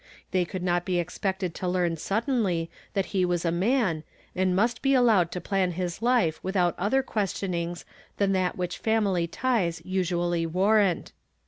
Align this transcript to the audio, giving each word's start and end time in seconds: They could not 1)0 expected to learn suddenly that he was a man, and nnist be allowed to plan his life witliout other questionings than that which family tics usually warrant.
They 0.31 0.45
could 0.45 0.63
not 0.63 0.83
1)0 0.87 0.99
expected 0.99 1.53
to 1.53 1.67
learn 1.67 1.95
suddenly 1.95 2.71
that 2.95 3.05
he 3.13 3.23
was 3.23 3.45
a 3.45 3.51
man, 3.51 4.03
and 4.35 4.57
nnist 4.57 4.81
be 4.81 4.95
allowed 4.95 5.31
to 5.33 5.39
plan 5.39 5.73
his 5.73 6.01
life 6.01 6.41
witliout 6.41 6.73
other 6.79 7.03
questionings 7.03 7.85
than 8.17 8.31
that 8.31 8.57
which 8.57 8.79
family 8.79 9.27
tics 9.27 9.79
usually 9.85 10.47
warrant. 10.47 11.11